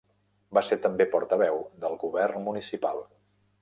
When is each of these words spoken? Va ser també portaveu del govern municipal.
Va 0.57 0.63
ser 0.69 0.77
també 0.85 1.07
portaveu 1.13 1.63
del 1.87 2.01
govern 2.07 2.45
municipal. 2.51 3.09